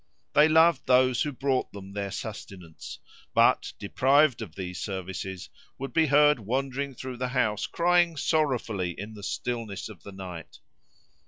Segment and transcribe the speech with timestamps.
[0.33, 2.97] They loved those who brought them their sustenance;
[3.35, 9.13] but, deprived of these services, would be heard wandering through the house, crying sorrowfully in
[9.13, 10.57] the stillness of the night.